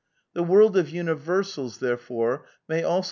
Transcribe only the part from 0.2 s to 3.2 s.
The world of universals, therefore, may also